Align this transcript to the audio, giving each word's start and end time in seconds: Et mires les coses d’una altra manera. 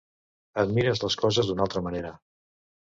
Et 0.63 0.73
mires 0.79 1.03
les 1.05 1.19
coses 1.25 1.51
d’una 1.51 1.67
altra 1.69 1.87
manera. 1.91 2.17